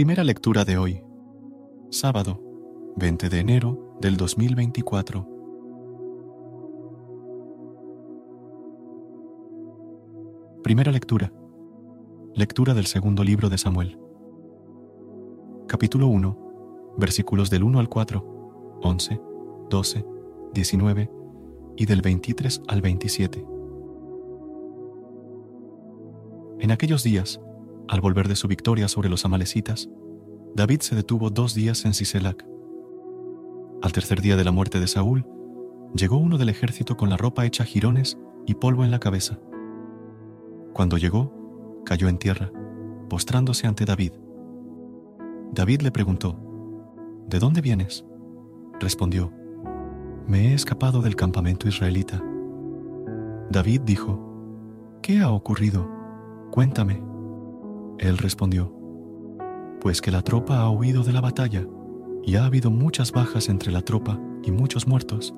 [0.00, 1.02] Primera lectura de hoy,
[1.90, 2.40] sábado
[2.96, 5.28] 20 de enero del 2024.
[10.62, 11.30] Primera lectura.
[12.34, 13.98] Lectura del segundo libro de Samuel.
[15.68, 19.20] Capítulo 1, versículos del 1 al 4, 11,
[19.68, 20.06] 12,
[20.54, 21.10] 19
[21.76, 23.46] y del 23 al 27.
[26.60, 27.38] En aquellos días,
[27.90, 29.90] al volver de su victoria sobre los amalecitas,
[30.54, 32.46] David se detuvo dos días en Siselac.
[33.82, 35.26] Al tercer día de la muerte de Saúl,
[35.92, 39.40] llegó uno del ejército con la ropa hecha jirones y polvo en la cabeza.
[40.72, 42.52] Cuando llegó, cayó en tierra,
[43.08, 44.12] postrándose ante David.
[45.52, 46.38] David le preguntó,
[47.28, 48.04] ¿De dónde vienes?
[48.78, 49.32] Respondió,
[50.28, 52.22] Me he escapado del campamento israelita.
[53.50, 55.90] David dijo, ¿Qué ha ocurrido?
[56.52, 57.09] Cuéntame.
[58.00, 58.72] Él respondió,
[59.82, 61.66] Pues que la tropa ha huido de la batalla,
[62.24, 65.34] y ha habido muchas bajas entre la tropa y muchos muertos,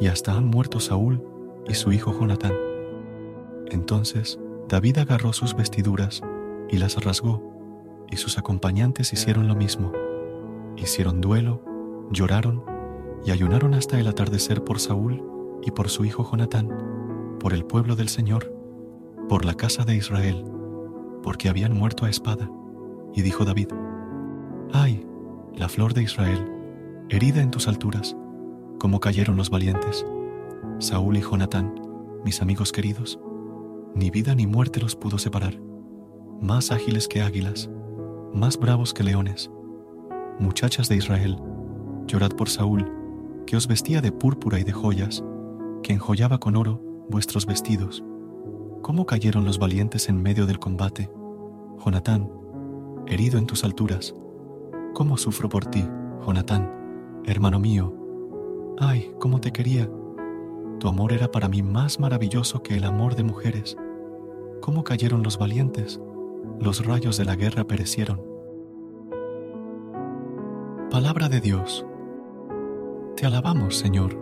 [0.00, 1.22] y hasta han muerto Saúl
[1.68, 2.54] y su hijo Jonatán.
[3.70, 6.22] Entonces David agarró sus vestiduras
[6.68, 7.40] y las rasgó,
[8.10, 9.92] y sus acompañantes hicieron lo mismo.
[10.76, 11.62] Hicieron duelo,
[12.10, 12.64] lloraron
[13.24, 15.22] y ayunaron hasta el atardecer por Saúl
[15.62, 16.68] y por su hijo Jonatán,
[17.38, 18.52] por el pueblo del Señor,
[19.28, 20.44] por la casa de Israel,
[21.22, 22.50] porque habían muerto a espada.
[23.14, 23.68] Y dijo David,
[24.72, 25.06] ¡ay,
[25.54, 26.44] la flor de Israel,
[27.08, 28.16] herida en tus alturas,
[28.78, 30.06] como cayeron los valientes!
[30.78, 31.74] Saúl y Jonatán,
[32.24, 33.20] mis amigos queridos,
[33.94, 35.60] ni vida ni muerte los pudo separar,
[36.40, 37.70] más ágiles que águilas,
[38.32, 39.50] más bravos que leones.
[40.38, 41.36] Muchachas de Israel,
[42.06, 42.90] llorad por Saúl,
[43.46, 45.22] que os vestía de púrpura y de joyas,
[45.82, 48.02] que enjollaba con oro vuestros vestidos.
[48.82, 51.08] ¿Cómo cayeron los valientes en medio del combate?
[51.84, 52.28] Jonatán,
[53.06, 54.12] herido en tus alturas.
[54.92, 55.88] ¿Cómo sufro por ti,
[56.26, 57.94] Jonatán, hermano mío?
[58.80, 59.88] Ay, cómo te quería.
[60.80, 63.76] Tu amor era para mí más maravilloso que el amor de mujeres.
[64.60, 66.00] ¿Cómo cayeron los valientes?
[66.58, 68.20] Los rayos de la guerra perecieron.
[70.90, 71.86] Palabra de Dios.
[73.16, 74.21] Te alabamos, Señor.